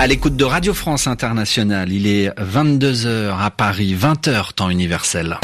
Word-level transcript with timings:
À 0.00 0.06
l'écoute 0.06 0.36
de 0.36 0.44
Radio 0.44 0.74
France 0.74 1.08
Internationale, 1.08 1.92
il 1.92 2.06
est 2.06 2.28
22h 2.38 3.36
à 3.36 3.50
Paris, 3.50 3.96
20h 3.96 4.52
temps 4.54 4.70
universel. 4.70 5.40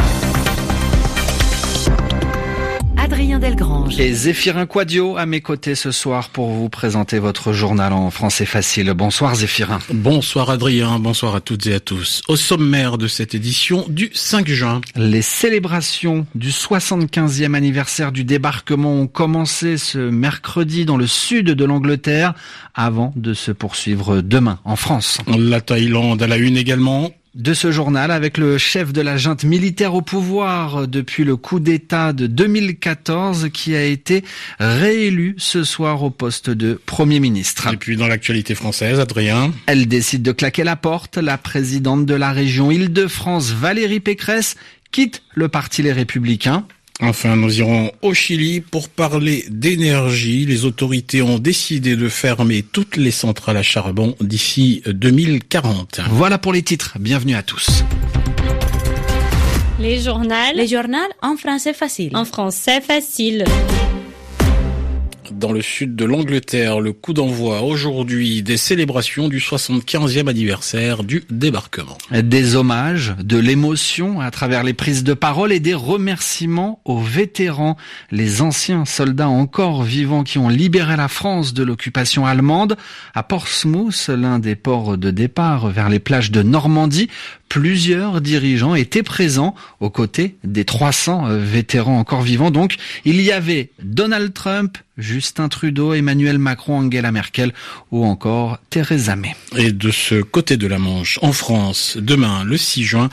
Adrien 3.14 3.38
Delgrange. 3.38 4.00
Et 4.00 4.12
Zéphirin 4.12 4.66
Quadio 4.66 5.16
à 5.16 5.24
mes 5.24 5.40
côtés 5.40 5.76
ce 5.76 5.92
soir 5.92 6.30
pour 6.30 6.50
vous 6.50 6.68
présenter 6.68 7.20
votre 7.20 7.52
journal 7.52 7.92
en 7.92 8.10
français 8.10 8.44
facile. 8.44 8.92
Bonsoir 8.92 9.36
Zéphirin. 9.36 9.78
Bonsoir 9.92 10.50
Adrien, 10.50 10.98
bonsoir 10.98 11.36
à 11.36 11.40
toutes 11.40 11.64
et 11.68 11.74
à 11.74 11.78
tous. 11.78 12.22
Au 12.26 12.34
sommaire 12.34 12.98
de 12.98 13.06
cette 13.06 13.36
édition 13.36 13.84
du 13.88 14.10
5 14.12 14.48
juin. 14.48 14.80
Les 14.96 15.22
célébrations 15.22 16.26
du 16.34 16.50
75e 16.50 17.54
anniversaire 17.54 18.10
du 18.10 18.24
débarquement 18.24 18.94
ont 18.94 19.06
commencé 19.06 19.78
ce 19.78 19.98
mercredi 19.98 20.84
dans 20.84 20.96
le 20.96 21.06
sud 21.06 21.46
de 21.46 21.64
l'Angleterre 21.64 22.34
avant 22.74 23.12
de 23.14 23.32
se 23.32 23.52
poursuivre 23.52 24.22
demain 24.22 24.58
en 24.64 24.74
France. 24.74 25.18
La 25.38 25.60
Thaïlande 25.60 26.20
à 26.20 26.26
la 26.26 26.36
une 26.36 26.56
également 26.56 27.12
de 27.34 27.52
ce 27.52 27.72
journal 27.72 28.10
avec 28.10 28.38
le 28.38 28.58
chef 28.58 28.92
de 28.92 29.00
la 29.00 29.16
junte 29.16 29.44
militaire 29.44 29.94
au 29.94 30.02
pouvoir 30.02 30.86
depuis 30.86 31.24
le 31.24 31.36
coup 31.36 31.58
d'État 31.58 32.12
de 32.12 32.26
2014 32.26 33.48
qui 33.52 33.74
a 33.74 33.84
été 33.84 34.22
réélu 34.60 35.34
ce 35.38 35.64
soir 35.64 36.02
au 36.02 36.10
poste 36.10 36.50
de 36.50 36.80
Premier 36.86 37.18
ministre. 37.18 37.72
Et 37.72 37.76
puis 37.76 37.96
dans 37.96 38.06
l'actualité 38.06 38.54
française, 38.54 39.00
Adrien. 39.00 39.52
Elle 39.66 39.88
décide 39.88 40.22
de 40.22 40.32
claquer 40.32 40.64
la 40.64 40.76
porte. 40.76 41.16
La 41.16 41.38
présidente 41.38 42.06
de 42.06 42.14
la 42.14 42.30
région 42.30 42.70
Île-de-France, 42.70 43.50
Valérie 43.52 44.00
Pécresse, 44.00 44.56
quitte 44.92 45.22
le 45.34 45.48
parti 45.48 45.82
Les 45.82 45.92
Républicains. 45.92 46.66
Enfin, 47.00 47.34
nous 47.34 47.58
irons 47.58 47.90
au 48.02 48.14
Chili 48.14 48.60
pour 48.60 48.88
parler 48.88 49.44
d'énergie. 49.50 50.46
Les 50.46 50.64
autorités 50.64 51.22
ont 51.22 51.40
décidé 51.40 51.96
de 51.96 52.08
fermer 52.08 52.62
toutes 52.62 52.96
les 52.96 53.10
centrales 53.10 53.56
à 53.56 53.62
charbon 53.62 54.14
d'ici 54.20 54.82
2040. 54.86 56.00
Voilà 56.10 56.38
pour 56.38 56.52
les 56.52 56.62
titres. 56.62 56.96
Bienvenue 57.00 57.34
à 57.34 57.42
tous. 57.42 57.82
Les 59.80 60.00
journaux. 60.00 60.34
Les 60.54 60.68
journaux 60.68 60.98
en 61.20 61.36
français 61.36 61.74
facile. 61.74 62.16
En 62.16 62.24
français 62.24 62.80
facile 62.80 63.44
dans 65.32 65.52
le 65.52 65.62
sud 65.62 65.96
de 65.96 66.04
l'Angleterre, 66.04 66.80
le 66.80 66.92
coup 66.92 67.12
d'envoi 67.12 67.62
aujourd'hui 67.62 68.42
des 68.42 68.56
célébrations 68.56 69.28
du 69.28 69.38
75e 69.38 70.28
anniversaire 70.28 71.04
du 71.04 71.24
débarquement. 71.30 71.98
Des 72.10 72.56
hommages, 72.56 73.14
de 73.22 73.38
l'émotion 73.38 74.20
à 74.20 74.30
travers 74.30 74.64
les 74.64 74.74
prises 74.74 75.04
de 75.04 75.14
parole 75.14 75.52
et 75.52 75.60
des 75.60 75.74
remerciements 75.74 76.80
aux 76.84 77.00
vétérans, 77.00 77.76
les 78.10 78.42
anciens 78.42 78.84
soldats 78.84 79.28
encore 79.28 79.82
vivants 79.82 80.24
qui 80.24 80.38
ont 80.38 80.48
libéré 80.48 80.96
la 80.96 81.08
France 81.08 81.54
de 81.54 81.62
l'occupation 81.62 82.26
allemande. 82.26 82.76
À 83.14 83.22
Portsmouth, 83.22 84.08
l'un 84.08 84.38
des 84.38 84.56
ports 84.56 84.98
de 84.98 85.10
départ 85.10 85.68
vers 85.68 85.88
les 85.88 85.98
plages 86.00 86.30
de 86.30 86.42
Normandie, 86.42 87.08
plusieurs 87.54 88.20
dirigeants 88.20 88.74
étaient 88.74 89.04
présents 89.04 89.54
aux 89.78 89.88
côtés 89.88 90.34
des 90.42 90.64
300 90.64 91.28
euh, 91.28 91.38
vétérans 91.38 92.00
encore 92.00 92.22
vivants. 92.22 92.50
Donc, 92.50 92.74
il 93.04 93.20
y 93.20 93.30
avait 93.30 93.70
Donald 93.80 94.34
Trump, 94.34 94.76
Justin 94.98 95.48
Trudeau, 95.48 95.92
Emmanuel 95.92 96.38
Macron, 96.38 96.78
Angela 96.78 97.10
Merkel 97.10 97.52
ou 97.90 98.04
encore 98.04 98.58
Theresa 98.70 99.16
May. 99.16 99.34
Et 99.56 99.72
de 99.72 99.90
ce 99.90 100.22
côté 100.22 100.56
de 100.56 100.66
la 100.66 100.78
Manche, 100.78 101.18
en 101.22 101.32
France, 101.32 101.96
demain, 102.00 102.44
le 102.44 102.56
6 102.56 102.84
juin, 102.84 103.08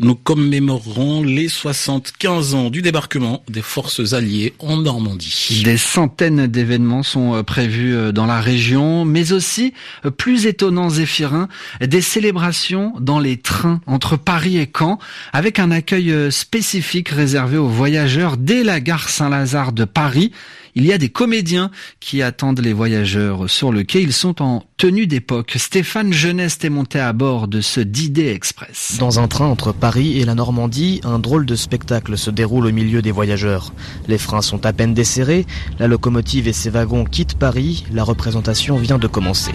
nous 0.00 0.14
commémorerons 0.14 1.22
les 1.22 1.48
75 1.48 2.54
ans 2.54 2.70
du 2.70 2.80
débarquement 2.80 3.42
des 3.48 3.62
forces 3.62 4.12
alliées 4.12 4.54
en 4.58 4.76
Normandie. 4.78 5.62
Des 5.64 5.76
centaines 5.76 6.46
d'événements 6.46 7.02
sont 7.02 7.34
euh, 7.34 7.42
prévus 7.42 7.94
euh, 7.94 8.12
dans 8.12 8.26
la 8.26 8.40
région, 8.40 9.04
mais 9.04 9.32
aussi, 9.32 9.74
plus 10.16 10.46
étonnant 10.46 10.88
Zéphirin, 10.88 11.48
des 11.80 12.00
célébrations 12.00 12.94
dans 13.00 13.18
les 13.18 13.36
trains 13.36 13.80
entre 13.86 14.16
Paris 14.16 14.58
et 14.58 14.70
Caen, 14.76 14.98
avec 15.32 15.58
un 15.58 15.70
accueil 15.70 16.10
euh, 16.10 16.30
spécifique 16.30 17.08
réservé 17.08 17.56
aux 17.56 17.68
voyageurs 17.68 18.36
dès 18.36 18.64
la 18.64 18.80
gare 18.80 19.08
Saint-Lazare 19.08 19.72
de 19.72 19.84
Paris. 19.84 20.32
Il 20.78 20.84
y 20.84 20.92
a 20.92 20.98
des 20.98 21.08
comédiens 21.08 21.70
qui 22.00 22.20
attendent 22.20 22.60
les 22.60 22.74
voyageurs 22.74 23.48
sur 23.48 23.72
le 23.72 23.82
quai. 23.82 24.02
Ils 24.02 24.12
sont 24.12 24.42
en 24.42 24.62
tenue 24.76 25.06
d'époque. 25.06 25.54
Stéphane 25.56 26.12
Jeuneste 26.12 26.66
est 26.66 26.70
monté 26.70 27.00
à 27.00 27.14
bord 27.14 27.48
de 27.48 27.62
ce 27.62 27.80
D-Day 27.80 28.34
Express. 28.34 28.96
Dans 29.00 29.18
un 29.18 29.26
train 29.26 29.46
entre 29.46 29.72
Paris 29.72 30.20
et 30.20 30.26
la 30.26 30.34
Normandie, 30.34 31.00
un 31.02 31.18
drôle 31.18 31.46
de 31.46 31.54
spectacle 31.54 32.18
se 32.18 32.30
déroule 32.30 32.66
au 32.66 32.72
milieu 32.72 33.00
des 33.00 33.10
voyageurs. 33.10 33.72
Les 34.06 34.18
freins 34.18 34.42
sont 34.42 34.66
à 34.66 34.74
peine 34.74 34.92
desserrés, 34.92 35.46
la 35.78 35.86
locomotive 35.86 36.46
et 36.46 36.52
ses 36.52 36.68
wagons 36.68 37.04
quittent 37.04 37.38
Paris, 37.38 37.86
la 37.90 38.04
représentation 38.04 38.76
vient 38.76 38.98
de 38.98 39.06
commencer. 39.06 39.54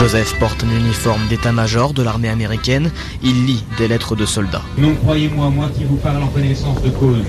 Joseph 0.00 0.38
porte 0.38 0.64
un 0.64 0.70
uniforme 0.70 1.20
d'état-major 1.28 1.92
de 1.92 2.02
l'armée 2.02 2.30
américaine. 2.30 2.90
Il 3.22 3.44
lit 3.44 3.62
des 3.76 3.86
lettres 3.86 4.16
de 4.16 4.24
soldats. 4.24 4.62
Non, 4.78 4.94
croyez-moi, 4.94 5.50
moi 5.50 5.68
qui 5.76 5.84
vous 5.84 5.96
parle 5.96 6.22
en 6.22 6.28
connaissance 6.28 6.80
de 6.80 6.88
cause, 6.88 7.22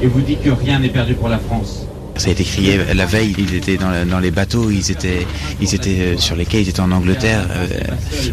et 0.00 0.06
vous 0.06 0.20
dit 0.20 0.38
que 0.38 0.50
rien 0.50 0.78
n'est 0.78 0.88
perdu 0.88 1.14
pour 1.14 1.28
la 1.28 1.38
France. 1.40 1.84
Ça 2.16 2.28
a 2.28 2.32
été 2.32 2.44
crié 2.44 2.78
la 2.94 3.06
veille, 3.06 3.34
ils 3.38 3.54
étaient 3.54 3.78
dans, 3.78 4.20
les 4.20 4.30
bateaux, 4.30 4.70
ils 4.70 4.90
étaient, 4.90 5.26
ils 5.60 5.74
étaient 5.74 6.00
euh, 6.00 6.18
sur 6.18 6.36
les 6.36 6.44
quais, 6.44 6.62
ils 6.62 6.68
étaient 6.68 6.80
en 6.80 6.92
Angleterre, 6.92 7.46
euh, 7.50 7.66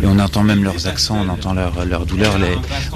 et 0.04 0.06
on 0.06 0.20
entend 0.20 0.44
même 0.44 0.64
leurs 0.64 0.88
accents, 0.88 1.18
on 1.26 1.30
entend 1.30 1.54
leur, 1.54 1.86
leur 1.86 2.06
douleur, 2.06 2.38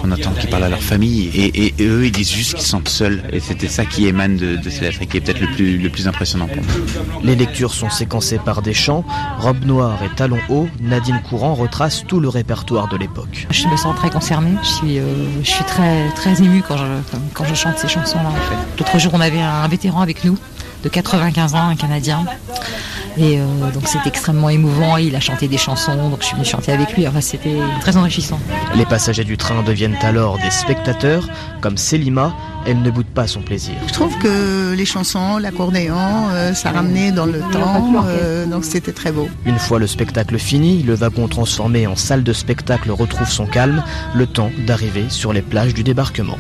on 0.04 0.12
entend 0.12 0.32
qu'ils 0.32 0.50
parlent 0.50 0.66
à 0.66 0.70
leur 0.70 0.84
famille, 0.84 1.30
et, 1.36 1.74
eux 1.82 2.06
ils 2.06 2.12
disent 2.12 2.32
juste 2.32 2.56
qu'ils 2.56 2.66
sont 2.66 2.82
seuls, 2.86 3.24
et 3.32 3.40
c'était 3.40 3.70
ça 3.70 3.86
qui 3.86 4.08
émane 4.08 4.38
de, 4.38 4.58
de 4.58 4.70
ces 4.70 4.82
lettres, 4.82 5.02
et 5.02 5.08
qui 5.08 5.18
est 5.18 5.22
peut-être 5.22 5.42
le 5.42 5.48
plus, 5.48 5.78
le 5.78 5.90
plus 5.90 6.08
impressionnant 6.08 6.48
pour 6.48 6.58
nous. 6.58 7.24
Les 7.24 7.36
lectures 7.36 7.74
sont 7.74 7.90
séquencées 7.90 8.40
par 8.40 8.62
des 8.62 8.74
chants, 8.74 9.06
robe 9.40 9.64
noire 9.66 10.00
et 10.04 10.14
talons 10.16 10.40
hauts, 10.50 10.68
Nadine 10.82 11.22
Courant 11.28 11.56
retrace 11.56 12.04
tout 12.08 12.20
le 12.20 12.30
répertoire 12.30 12.88
de 12.90 12.98
l'époque. 12.98 13.48
Je 13.50 13.68
me 13.68 13.78
sens 13.78 13.96
très 13.96 14.10
concernée, 14.10 14.56
je 14.62 14.68
suis, 14.68 15.00
euh, 15.00 15.04
je 15.42 15.50
suis 15.50 15.64
très, 15.66 16.10
très 16.10 16.42
émue 16.42 16.62
quand 16.68 16.78
je, 16.78 16.84
quand 17.34 17.46
je 17.46 17.56
chante 17.56 17.78
ces 17.78 17.88
chansons-là. 17.88 18.32
L'autre 18.78 19.00
jour 19.00 19.12
on 19.14 19.22
avait 19.22 19.42
un 19.42 19.68
vétéran 19.68 20.02
avec 20.02 20.24
nous, 20.24 20.38
de 20.84 20.90
95 20.90 21.56
ans, 21.56 21.68
un 21.70 21.76
Canadien. 21.76 22.26
Et 23.18 23.40
euh, 23.40 23.46
donc 23.72 23.88
c'était 23.88 24.10
extrêmement 24.10 24.50
émouvant, 24.50 24.98
il 24.98 25.16
a 25.16 25.20
chanté 25.20 25.48
des 25.48 25.58
chansons, 25.58 26.10
donc 26.10 26.22
je 26.22 26.26
suis 26.26 26.36
venue 26.36 26.46
chanter 26.46 26.72
avec 26.72 26.94
lui, 26.94 27.08
enfin, 27.08 27.22
c'était 27.22 27.58
très 27.80 27.96
enrichissant. 27.96 28.40
Les 28.76 28.86
passagers 28.86 29.24
du 29.24 29.38
train 29.38 29.62
deviennent 29.62 29.98
alors 30.02 30.40
des 30.40 30.50
spectateurs, 30.50 31.30
comme 31.62 31.78
Selima, 31.78 32.36
elle 32.66 32.82
ne 32.82 32.90
boude 32.90 33.06
pas 33.06 33.28
son 33.28 33.42
plaisir. 33.42 33.76
Je 33.88 33.94
trouve 33.94 34.18
que 34.18 34.74
les 34.74 34.86
chansons, 34.86 35.38
l'accordéon, 35.38 35.96
euh, 36.32 36.54
ça 36.56 36.72
ramenait 36.72 37.12
dans 37.12 37.28
le 37.28 37.40
temps, 37.52 38.04
euh, 38.08 38.48
donc 38.48 38.66
c'était 38.66 38.94
très 38.94 39.12
beau. 39.12 39.30
Une 39.46 39.60
fois 39.60 39.78
le 39.78 39.86
spectacle 39.86 40.40
fini, 40.40 40.82
le 40.82 40.96
wagon 40.96 41.28
transformé 41.28 41.86
en 41.86 41.96
salle 41.96 42.24
de 42.24 42.34
spectacle 42.34 42.90
retrouve 42.90 43.30
son 43.30 43.46
calme, 43.46 43.84
le 44.16 44.26
temps 44.26 44.50
d'arriver 44.66 45.06
sur 45.10 45.34
les 45.34 45.44
plages 45.44 45.76
du 45.76 45.84
débarquement. 45.84 46.38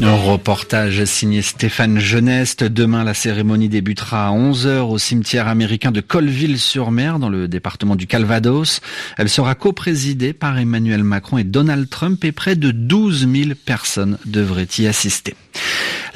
Un 0.00 0.14
reportage 0.14 1.04
signé 1.06 1.42
Stéphane 1.42 1.98
Jeuneste. 1.98 2.62
Demain, 2.62 3.02
la 3.02 3.14
cérémonie 3.14 3.68
débutera 3.68 4.28
à 4.28 4.30
11h 4.30 4.82
au 4.82 4.96
cimetière 4.96 5.48
américain 5.48 5.90
de 5.90 6.00
Colville-sur-Mer, 6.00 7.18
dans 7.18 7.28
le 7.28 7.48
département 7.48 7.96
du 7.96 8.06
Calvados. 8.06 8.80
Elle 9.16 9.28
sera 9.28 9.56
coprésidée 9.56 10.32
par 10.32 10.56
Emmanuel 10.56 11.02
Macron 11.02 11.38
et 11.38 11.44
Donald 11.44 11.90
Trump 11.90 12.24
et 12.24 12.30
près 12.30 12.54
de 12.54 12.70
12 12.70 13.28
000 13.28 13.50
personnes 13.66 14.18
devraient 14.24 14.68
y 14.78 14.86
assister. 14.86 15.34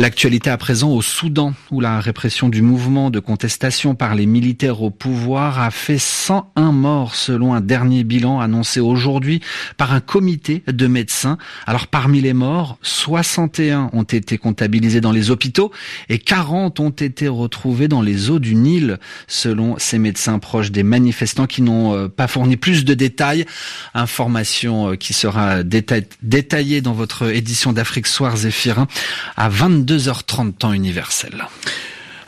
L'actualité 0.02 0.50
à 0.50 0.56
présent 0.56 0.90
au 0.90 1.00
Soudan, 1.00 1.54
où 1.70 1.80
la 1.80 2.00
répression 2.00 2.48
du 2.48 2.60
mouvement 2.60 3.08
de 3.08 3.20
contestation 3.20 3.94
par 3.94 4.16
les 4.16 4.26
militaires 4.26 4.82
au 4.82 4.90
pouvoir 4.90 5.60
a 5.60 5.70
fait 5.70 5.96
101 5.96 6.72
morts 6.72 7.14
selon 7.14 7.54
un 7.54 7.60
dernier 7.60 8.02
bilan 8.02 8.40
annoncé 8.40 8.80
aujourd'hui 8.80 9.40
par 9.76 9.92
un 9.92 10.00
comité 10.00 10.64
de 10.66 10.88
médecins. 10.88 11.38
Alors 11.68 11.86
parmi 11.86 12.20
les 12.20 12.32
morts, 12.32 12.78
61 12.82 13.90
ont 13.92 14.02
été 14.02 14.38
comptabilisés 14.38 15.00
dans 15.00 15.12
les 15.12 15.30
hôpitaux 15.30 15.70
et 16.08 16.18
40 16.18 16.80
ont 16.80 16.90
été 16.90 17.28
retrouvés 17.28 17.86
dans 17.86 18.02
les 18.02 18.28
eaux 18.28 18.40
du 18.40 18.56
Nil, 18.56 18.98
selon 19.28 19.76
ces 19.78 20.00
médecins 20.00 20.40
proches 20.40 20.72
des 20.72 20.82
manifestants 20.82 21.46
qui 21.46 21.62
n'ont 21.62 21.94
euh, 21.94 22.08
pas 22.08 22.26
fourni 22.26 22.56
plus 22.56 22.84
de 22.84 22.94
détails. 22.94 23.46
Information 23.94 24.90
euh, 24.90 24.96
qui 24.96 25.12
sera 25.12 25.62
détaillée 25.62 26.80
dans 26.80 26.92
votre 26.92 27.32
édition 27.32 27.72
d'Afrique 27.72 28.08
Soir 28.08 28.36
Zéphirin 28.36 28.88
à 29.36 29.48
22 29.48 29.91
22h30 29.92 30.54
temps 30.54 30.72
universel. 30.72 31.44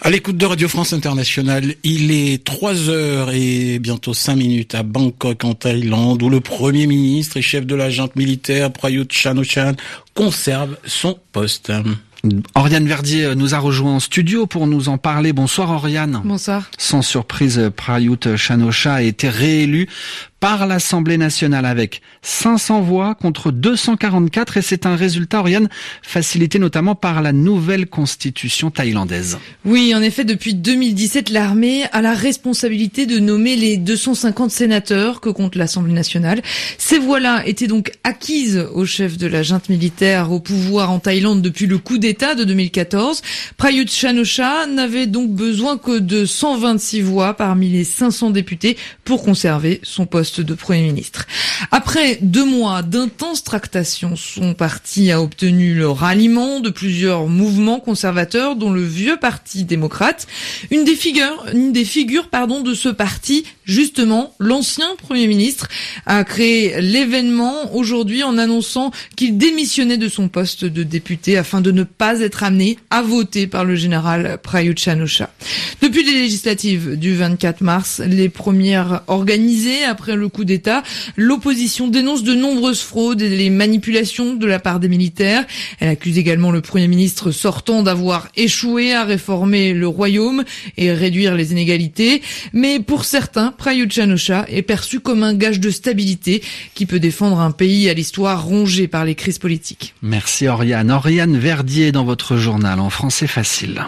À 0.03 0.11
l'écoute 0.11 0.37
de 0.37 0.45
Radio 0.45 0.69
France 0.69 0.93
Internationale, 0.93 1.75
il 1.83 2.11
est 2.11 2.45
3 2.45 2.91
heures 2.91 3.31
et 3.33 3.79
bientôt 3.79 4.13
5 4.13 4.37
minutes 4.37 4.75
à 4.75 4.83
Bangkok 4.83 5.45
en 5.45 5.55
Thaïlande 5.55 6.23
où 6.23 6.29
le 6.29 6.41
Premier 6.41 6.87
ministre 6.87 7.39
et 7.39 7.43
chef 7.43 7.65
de 7.65 7.75
la 7.75 7.89
junte 7.89 8.17
militaire 8.17 8.71
Prayut 8.71 9.11
Chan-o-chan 9.11 9.73
conserve 10.13 10.77
son 10.85 11.19
poste. 11.33 11.73
Oriane 12.55 12.87
Verdier 12.87 13.35
nous 13.35 13.55
a 13.55 13.59
rejoint 13.59 13.95
en 13.95 14.01
studio 14.01 14.47
pour 14.47 14.67
nous 14.67 14.89
en 14.89 14.99
parler. 14.99 15.33
Bonsoir 15.33 15.71
Oriane. 15.71 16.21
Bonsoir. 16.25 16.71
Sans 16.79 17.03
surprise, 17.03 17.71
Prayut 17.75 18.37
Chanocha 18.37 18.95
a 18.95 19.03
été 19.03 19.29
réélu 19.29 19.89
par 20.45 20.67
l'Assemblée 20.67 21.17
nationale 21.17 21.65
avec 21.65 22.03
500 22.21 22.83
voix 22.83 23.15
contre 23.15 23.51
244 23.51 24.59
et 24.59 24.61
c'est 24.61 24.85
un 24.85 24.95
résultat, 24.95 25.41
Oriane, 25.41 25.71
facilité 26.03 26.59
notamment 26.59 26.95
par 26.95 27.23
la 27.23 27.33
nouvelle 27.33 27.87
constitution 27.87 28.71
thaïlandaise. 28.71 29.39
Oui, 29.65 29.95
en 29.95 30.03
effet, 30.03 30.25
depuis 30.25 30.53
2017, 30.53 31.31
l'armée 31.31 31.85
a 31.93 32.03
la 32.03 32.13
responsabilité 32.13 33.07
de 33.07 33.21
nommer 33.21 33.57
les 33.57 33.79
250 33.79 34.51
sénateurs 34.51 35.23
que 35.23 35.31
compte 35.31 35.55
l'Assemblée 35.55 35.95
nationale. 35.95 36.43
Ces 36.77 36.99
voix-là 36.99 37.47
étaient 37.47 37.67
donc 37.67 37.93
acquises 38.05 38.69
au 38.75 38.85
chef 38.85 39.17
de 39.17 39.27
la 39.27 39.43
junte 39.43 39.71
militaire 39.71 40.31
au 40.31 40.41
pouvoir 40.41 40.91
en 40.91 40.99
Thaïlande 40.99 41.41
depuis 41.41 41.65
le 41.65 41.79
coup 41.79 41.97
d'État 41.97 42.35
de 42.35 42.45
2014. 42.45 43.23
Prayut 43.57 43.89
chan 43.89 44.67
n'avait 44.69 45.07
donc 45.07 45.31
besoin 45.31 45.79
que 45.79 45.99
de 46.01 46.27
126 46.27 47.01
voix 47.01 47.33
parmi 47.33 47.71
les 47.71 47.85
500 47.85 48.29
députés 48.29 48.77
pour 49.05 49.23
conserver 49.23 49.81
son 49.83 50.05
poste 50.05 50.34
de 50.41 50.55
Premier 50.55 50.83
ministre. 50.83 51.27
Après 51.71 52.19
deux 52.21 52.45
mois 52.45 52.83
d'intenses 52.83 53.45
tractations, 53.45 54.17
son 54.17 54.55
parti 54.55 55.11
a 55.11 55.21
obtenu 55.21 55.75
le 55.75 55.89
ralliement 55.89 56.61
de 56.61 56.71
plusieurs 56.71 57.27
mouvements 57.27 57.81
conservateurs, 57.81 58.57
dont 58.57 58.71
le 58.71 58.85
vieux 58.85 59.17
Parti 59.17 59.65
démocrate. 59.65 60.27
Une 60.71 60.85
des 60.85 60.97
figures, 60.97 61.47
une 61.53 61.73
des 61.73 61.85
figures 61.85 62.29
pardon, 62.29 62.61
de 62.61 62.75
ce 62.75 62.89
parti, 62.89 63.45
justement, 63.65 64.35
l'ancien 64.39 64.97
Premier 64.97 65.27
ministre, 65.27 65.69
a 66.07 66.25
créé 66.25 66.81
l'événement 66.81 67.75
aujourd'hui 67.75 68.23
en 68.23 68.39
annonçant 68.39 68.91
qu'il 69.17 69.39
démissionnait 69.39 69.97
de 69.97 70.09
son 70.09 70.29
poste 70.29 70.65
de 70.65 70.83
député 70.83 71.37
afin 71.37 71.61
de 71.61 71.71
ne 71.71 71.85
pas 71.85 72.21
être 72.21 72.43
amené 72.43 72.79
à 72.91 73.03
voter 73.03 73.47
par 73.47 73.65
le 73.65 73.77
général 73.77 74.39
Prayut 74.43 74.79
chan 74.79 74.99
Depuis 75.83 76.05
les 76.05 76.13
législatives 76.13 76.97
du 76.99 77.15
24 77.15 77.61
mars, 77.61 78.01
les 78.05 78.29
premières 78.29 79.03
organisées 79.07 79.85
après 79.85 80.17
le 80.17 80.24
coup 80.29 80.45
d'État, 80.45 80.83
l'opposition 81.17 81.89
dénonce 81.89 82.23
de 82.23 82.35
nombreuses 82.35 82.81
fraudes 82.81 83.23
et 83.23 83.29
les 83.29 83.51
manipulations 83.51 84.35
de 84.35 84.47
la 84.47 84.59
part 84.59 84.81
des 84.81 84.89
militaires. 84.89 85.45
Elle 85.81 85.89
accuse 85.89 86.19
également 86.19 86.51
le 86.51 86.61
Premier 86.61 86.89
ministre 86.89 87.31
sortant 87.31 87.83
d'avoir 87.83 88.29
échoué 88.37 88.93
à 88.93 89.05
réformer 89.05 89.73
le 89.73 89.89
royaume 89.89 90.45
et 90.77 90.93
réduire 90.93 91.35
les 91.35 91.53
inégalités. 91.53 92.23
Mais 92.53 92.81
pour 92.81 93.05
certains, 93.05 93.53
Prayut 93.53 93.91
chan 93.91 94.45
est 94.49 94.63
perçu 94.63 95.01
comme 95.01 95.23
un 95.23 95.35
gage 95.35 95.61
de 95.61 95.71
stabilité 95.71 96.43
qui 96.75 96.87
peut 96.87 97.01
défendre 97.01 97.41
un 97.41 97.51
pays 97.51 97.89
à 97.89 97.95
l'histoire 97.95 98.45
rongée 98.45 98.89
par 98.89 99.05
les 99.05 99.15
crises 99.15 99.39
politiques. 99.39 99.95
Merci 100.03 100.49
Oriane. 100.49 100.91
Oriane 100.91 101.37
Verdier 101.39 101.93
dans 101.93 102.05
votre 102.05 102.37
journal 102.37 102.81
en 102.81 102.91
français 102.91 103.27
facile. 103.27 103.85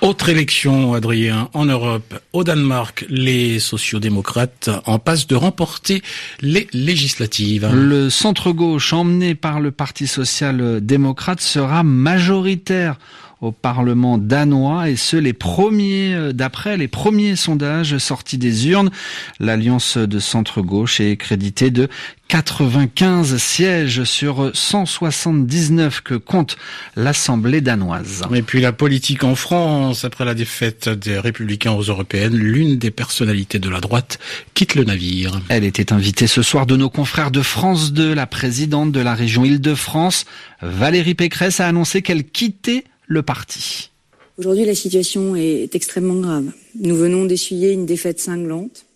Autre 0.00 0.30
élection, 0.30 0.94
Adrien, 0.94 1.50
en 1.52 1.66
Europe. 1.66 2.18
Au 2.32 2.42
Danemark, 2.42 3.04
les 3.10 3.58
sociodémocrates 3.58 4.70
en 4.86 4.98
passent 4.98 5.26
de 5.26 5.36
remporter 5.36 6.02
les 6.40 6.68
législatives. 6.72 7.68
Le 7.70 8.08
centre-gauche, 8.08 8.94
emmené 8.94 9.34
par 9.34 9.60
le 9.60 9.70
Parti 9.70 10.06
social-démocrate, 10.06 11.42
sera 11.42 11.82
majoritaire 11.82 12.98
au 13.40 13.52
Parlement 13.52 14.18
danois 14.18 14.90
et 14.90 14.96
ce 14.96 15.16
les 15.16 15.32
premiers 15.32 16.14
euh, 16.14 16.32
d'après 16.32 16.76
les 16.76 16.88
premiers 16.88 17.36
sondages 17.36 17.96
sortis 17.98 18.38
des 18.38 18.68
urnes. 18.68 18.90
L'alliance 19.38 19.96
de 19.96 20.18
centre-gauche 20.18 21.00
est 21.00 21.16
créditée 21.16 21.70
de 21.70 21.88
95 22.28 23.38
sièges 23.38 24.04
sur 24.04 24.52
179 24.54 26.00
que 26.02 26.14
compte 26.14 26.56
l'Assemblée 26.94 27.60
danoise. 27.60 28.22
Et 28.32 28.42
puis 28.42 28.60
la 28.60 28.72
politique 28.72 29.24
en 29.24 29.34
France, 29.34 30.04
après 30.04 30.24
la 30.24 30.34
défaite 30.34 30.88
des 30.88 31.18
Républicains 31.18 31.72
aux 31.72 31.82
Européennes, 31.82 32.36
l'une 32.36 32.78
des 32.78 32.92
personnalités 32.92 33.58
de 33.58 33.68
la 33.68 33.80
droite 33.80 34.20
quitte 34.54 34.76
le 34.76 34.84
navire. 34.84 35.40
Elle 35.48 35.64
était 35.64 35.92
invitée 35.92 36.28
ce 36.28 36.42
soir 36.42 36.66
de 36.66 36.76
nos 36.76 36.88
confrères 36.88 37.32
de 37.32 37.42
France 37.42 37.92
2. 37.92 38.14
La 38.14 38.28
présidente 38.28 38.92
de 38.92 39.00
la 39.00 39.14
région 39.14 39.44
Île-de-France, 39.44 40.24
Valérie 40.62 41.16
Pécresse, 41.16 41.58
a 41.58 41.66
annoncé 41.66 42.00
qu'elle 42.00 42.22
quittait 42.22 42.84
le 43.10 43.22
parti. 43.22 43.90
Aujourd'hui, 44.38 44.64
la 44.64 44.74
situation 44.74 45.34
est 45.34 45.74
extrêmement 45.74 46.14
grave. 46.14 46.52
Nous 46.76 46.94
venons 46.94 47.24
d'essuyer 47.24 47.72
une 47.72 47.84
défaite 47.84 48.20
cinglante. 48.20 48.86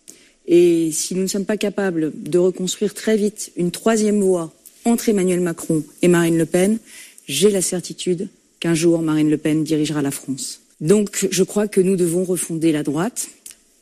Et 0.47 0.89
si 0.91 1.15
nous 1.15 1.23
ne 1.23 1.27
sommes 1.27 1.45
pas 1.45 1.57
capables 1.57 2.13
de 2.15 2.37
reconstruire 2.37 2.93
très 2.93 3.17
vite 3.17 3.51
une 3.57 3.71
troisième 3.71 4.21
voie 4.21 4.53
entre 4.85 5.09
Emmanuel 5.09 5.41
Macron 5.41 5.83
et 6.01 6.07
Marine 6.07 6.37
Le 6.37 6.45
Pen, 6.45 6.79
j'ai 7.27 7.51
la 7.51 7.61
certitude 7.61 8.29
qu'un 8.61 8.73
jour 8.73 9.01
Marine 9.01 9.29
Le 9.29 9.37
Pen 9.37 9.65
dirigera 9.65 10.01
la 10.01 10.11
France. 10.11 10.61
Donc 10.79 11.27
je 11.29 11.43
crois 11.43 11.67
que 11.67 11.81
nous 11.81 11.97
devons 11.97 12.23
refonder 12.23 12.71
la 12.71 12.83
droite. 12.83 13.27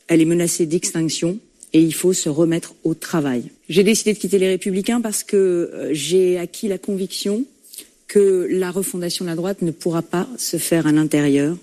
Elle 0.08 0.22
est 0.22 0.26
menacée 0.26 0.66
d'extinction 0.66 1.38
et 1.74 1.82
il 1.82 1.94
faut 1.94 2.14
se 2.14 2.30
remettre 2.30 2.74
au 2.84 2.96
travail. 2.96 3.52
J'ai 3.70 3.84
décidé 3.84 4.14
de 4.14 4.18
quitter 4.18 4.40
les 4.40 4.50
Républicains 4.50 5.02
parce 5.02 5.24
que 5.24 5.38
euh, 5.38 5.90
j'ai 5.92 6.40
acquis 6.40 6.68
la 6.68 6.80
conviction 6.80 7.46
que 8.14 8.48
la 8.48 8.70
refondation 8.70 9.26
de 9.26 9.32
la 9.32 9.36
droite 9.36 9.64
ne 9.64 9.72
pourra 9.72 10.04
pas 10.04 10.28
se 10.38 10.58
faire 10.58 10.86
à 10.86 10.92
l'intérieur 10.92 11.58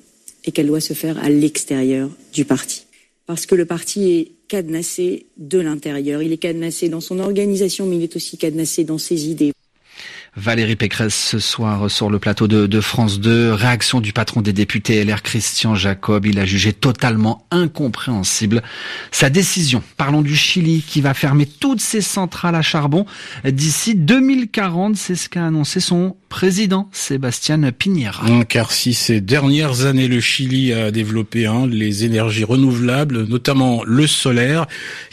et 0.44 0.50
qu'elle 0.50 0.67
doit 0.67 0.81
se 0.81 0.94
faire 0.94 1.17
à 1.23 1.31
l'extérieur 1.31 2.11
du 2.32 2.44
parti. 2.44 2.87
Parce 3.25 3.47
que 3.47 3.55
le 3.55 3.67
parti 3.67 4.11
est 4.11 4.32
cadenassé 4.49 5.26
de 5.37 5.61
l'intérieur. 5.61 6.25
Il 6.25 6.32
est 6.32 6.38
cadenassé 6.38 6.88
dans 6.88 7.00
son 7.00 7.20
organisation, 7.20 7.87
mais 7.87 7.99
il 7.99 8.02
est 8.02 8.17
aussi 8.17 8.37
cadenassé 8.37 8.82
dans 8.82 8.99
ses 8.99 9.29
idées. 9.29 9.52
Valérie 10.36 10.76
Pécresse 10.76 11.14
ce 11.14 11.40
soir 11.40 11.90
sur 11.90 12.08
le 12.08 12.20
plateau 12.20 12.46
de, 12.46 12.80
France 12.80 13.18
2. 13.18 13.52
Réaction 13.52 14.00
du 14.00 14.12
patron 14.12 14.42
des 14.42 14.52
députés 14.52 15.04
LR 15.04 15.22
Christian 15.22 15.74
Jacob. 15.74 16.24
Il 16.24 16.38
a 16.38 16.44
jugé 16.44 16.72
totalement 16.72 17.46
incompréhensible 17.50 18.62
sa 19.10 19.28
décision. 19.28 19.82
Parlons 19.96 20.22
du 20.22 20.36
Chili 20.36 20.84
qui 20.86 21.00
va 21.00 21.14
fermer 21.14 21.46
toutes 21.46 21.80
ses 21.80 22.00
centrales 22.00 22.54
à 22.54 22.62
charbon 22.62 23.06
d'ici 23.44 23.96
2040. 23.96 24.96
C'est 24.96 25.16
ce 25.16 25.28
qu'a 25.28 25.46
annoncé 25.46 25.80
son 25.80 26.16
président 26.28 26.88
Sébastien 26.92 27.60
Piñera. 27.72 28.44
Car 28.44 28.70
si 28.70 28.94
ces 28.94 29.20
dernières 29.20 29.84
années 29.84 30.06
le 30.06 30.20
Chili 30.20 30.72
a 30.72 30.92
développé 30.92 31.46
hein, 31.46 31.66
les 31.66 32.04
énergies 32.04 32.44
renouvelables, 32.44 33.26
notamment 33.26 33.82
le 33.84 34.06
solaire, 34.06 34.66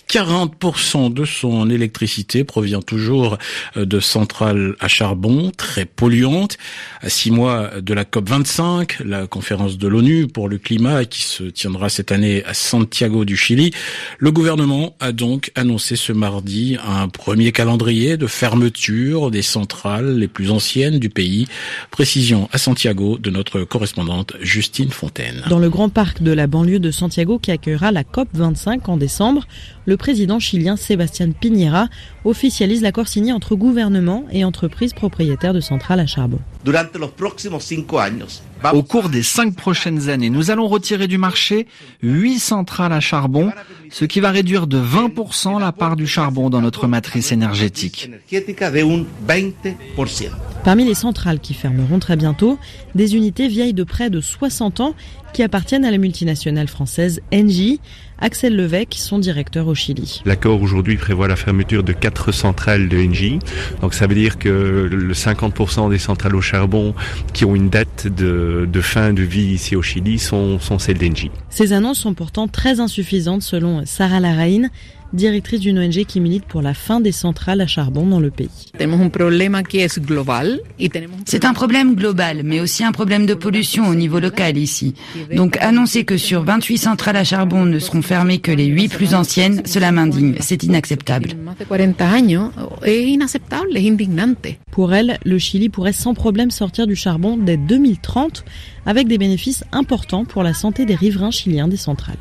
40% 0.10 1.14
de 1.14 1.26
son 1.26 1.70
électricité 1.70 2.44
provient 2.44 2.82
toujours 2.82 3.38
euh, 3.76 3.86
de 3.86 4.00
centrales 4.00 4.76
à 4.80 4.88
charbon 4.88 5.52
très 5.56 5.86
polluantes. 5.86 6.58
À 7.02 7.10
six 7.10 7.32
mois 7.32 7.82
de 7.82 7.94
la 7.94 8.06
COP 8.06 8.30
25, 8.30 9.00
la 9.04 9.28
conférence 9.28 9.78
de 9.78 9.88
l'ONU 9.88 10.28
pour 10.28 10.48
le 10.48 10.58
climat 10.58 11.06
qui 11.06 11.24
se 11.24 11.44
tiendra 11.44 11.90
cette 11.90 12.12
année 12.12 12.44
à 12.46 12.54
Santiago 12.54 13.26
du 13.26 13.36
Chili, 13.36 13.72
le 14.20 14.32
gouvernement 14.32 14.96
a 15.00 15.12
donc 15.12 15.52
annoncé 15.56 15.96
ce 15.96 16.14
mardi 16.14 16.78
un 16.86 17.08
premier 17.10 17.52
calendrier 17.52 18.18
de 18.18 18.28
fermeture 18.28 19.32
des 19.32 19.42
centrales 19.42 20.18
les 20.18 20.28
plus 20.28 20.52
anciennes 20.52 21.00
du 21.00 21.10
pays. 21.10 21.48
Précision 21.92 22.50
à 22.52 22.58
Santiago 22.58 23.18
de 23.18 23.30
notre 23.30 23.62
correspondante 23.62 24.34
Justine 24.42 24.90
Fontaine. 24.90 25.44
Dans 25.50 25.60
le 25.60 25.70
grand 25.70 25.90
parc 25.90 26.22
de 26.22 26.32
la 26.32 26.48
banlieue 26.48 26.80
de 26.80 26.92
Santiago 26.92 27.40
qui 27.40 27.52
accueillera 27.52 27.92
la 27.92 28.04
COP 28.04 28.30
25 28.34 28.88
en 28.90 28.98
décembre, 28.98 29.48
le 29.88 29.96
président 29.96 30.38
chilien 30.38 30.76
Sébastien 30.76 31.32
Piñera 31.32 31.88
officialise 32.26 32.82
l'accord 32.82 33.08
signé 33.08 33.32
entre 33.32 33.56
gouvernement 33.56 34.26
et 34.32 34.44
entreprises 34.44 34.94
propriétaires 34.94 35.54
de 35.54 35.62
centrales 35.62 36.02
à 36.02 36.06
charbon. 36.06 36.40
Au 38.74 38.84
cours 38.84 39.10
des 39.10 39.24
cinq 39.24 39.56
prochaines 39.56 40.10
années, 40.10 40.30
nous 40.30 40.52
allons 40.52 40.68
retirer 40.68 41.08
du 41.08 41.18
marché 41.18 41.68
huit 42.04 42.40
centrales 42.40 42.92
à 42.92 43.00
charbon, 43.00 43.52
ce 43.90 44.04
qui 44.04 44.20
va 44.20 44.32
réduire 44.32 44.68
de 44.68 44.78
20% 44.78 45.60
la 45.60 45.72
part 45.72 45.96
du 45.96 46.06
charbon 46.06 46.50
dans 46.50 46.62
notre 46.62 46.88
matrice 46.88 47.32
énergétique. 47.32 48.12
Parmi 50.66 50.84
les 50.84 50.96
centrales 50.96 51.40
qui 51.40 51.54
fermeront 51.54 52.00
très 52.00 52.18
bientôt, 52.18 52.60
des 52.94 53.16
unités 53.16 53.48
vieilles 53.48 53.74
de 53.74 53.86
près 53.86 54.10
de 54.10 54.20
60 54.20 54.82
ans 54.82 54.96
qui 55.38 55.44
appartiennent 55.44 55.86
à 55.86 55.92
la 55.92 56.00
multinationale 56.00 56.68
française 56.68 57.22
Engie. 57.32 57.80
Axel 58.18 58.56
Levesque, 58.56 58.96
son 58.96 59.20
directeur 59.20 59.68
au 59.68 59.76
Chili. 59.76 60.24
L'accord 60.26 60.60
aujourd'hui 60.64 60.98
prévoit 60.98 61.28
la 61.28 61.36
fermeture 61.36 61.84
de 61.84 61.94
quatre 61.94 62.32
centrales 62.32 62.90
de 62.90 62.98
Engie. 62.98 63.38
Donc 63.82 63.94
ça 63.94 64.08
veut 64.08 64.16
dire 64.16 64.40
que 64.40 64.90
le 64.92 65.14
50% 65.14 65.92
des 65.92 66.00
centrales 66.00 66.36
au 66.36 66.42
charbon 66.42 66.96
qui 67.34 67.46
ont 67.46 67.54
une 67.54 67.70
date 67.70 68.08
de, 68.08 68.82
fin 68.82 69.14
de 69.14 69.22
vie 69.22 69.54
ici 69.54 69.76
au 69.76 69.84
Chili 69.84 70.18
sont, 70.18 70.58
sont 70.60 70.80
celles 70.80 70.98
d'Engie. 70.98 71.30
Ces 71.52 71.72
annonces 71.72 72.00
sont 72.00 72.16
pourtant 72.16 72.48
très 72.48 72.80
insuffisantes 72.80 73.44
selon 73.44 73.86
Sarah 73.86 74.20
Larraine, 74.20 74.72
directrice 75.14 75.62
d'une 75.62 75.80
ONG 75.80 76.06
qui 76.06 76.20
milite 76.20 76.46
pour 76.46 76.62
la 76.62 76.74
fin 76.74 77.00
des 77.00 77.12
centrales 77.12 77.62
à 77.62 77.68
charbon 77.68 78.06
dans 78.06 78.20
le 78.20 78.32
pays. 78.32 78.50
C'est 81.26 81.46
un 81.46 81.54
problème 81.54 81.96
global, 81.96 82.42
mais 82.44 82.60
aussi 82.60 82.84
un 82.84 82.92
problème 82.92 83.26
de 83.26 83.34
pollution 83.34 83.88
au 83.88 83.96
niveau 83.96 84.20
local 84.20 84.58
ici. 84.58 84.94
Donc 85.36 85.58
annoncer 85.58 86.04
que 86.04 86.18
sur 86.18 86.44
28 86.44 86.78
centrales 86.78 87.16
à 87.16 87.24
charbon 87.24 87.66
ne 87.66 87.80
seront 87.80 88.02
fermées 88.02 88.40
que 88.40 88.52
les 88.52 88.66
8 88.66 88.90
plus 88.90 89.14
anciennes, 89.14 89.62
cela 89.66 89.92
m'indigne. 89.92 90.36
C'est 90.40 90.64
inacceptable. 90.64 91.30
Pour 94.72 94.94
elle, 94.94 95.18
le 95.26 95.38
Chili 95.38 95.70
pourrait 95.70 95.94
sans 95.94 96.14
problème 96.14 96.52
sortir 96.52 96.88
du 96.88 96.96
charbon 96.96 97.38
dès 97.38 97.58
2030 97.58 98.46
avec 98.86 99.08
des 99.08 99.18
bénéfices 99.18 99.64
importants 99.72 100.26
pour 100.26 100.44
la 100.44 100.54
santé 100.54 100.86
des 100.86 100.96
riverains 100.96 101.32
chiliens 101.32 101.68
des 101.68 101.78
centrales. 101.78 102.18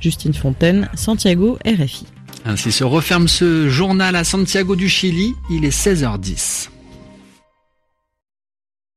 Justine 0.00 0.34
Fontaine, 0.34 0.88
Santiago, 0.94 1.58
RFI. 1.64 2.04
Ainsi 2.44 2.72
se 2.72 2.84
referme 2.84 3.26
ce 3.26 3.68
journal 3.68 4.16
à 4.16 4.24
Santiago 4.24 4.76
du 4.76 4.88
Chili. 4.88 5.34
Il 5.48 5.64
est 5.64 5.76
16h10. 5.76 6.73